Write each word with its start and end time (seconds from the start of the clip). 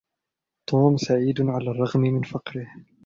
توم 0.67 0.97
سعيدٌ 0.97 1.41
على 1.41 1.71
الرّغم 1.71 2.01
من 2.01 2.21
فقره. 2.21 2.67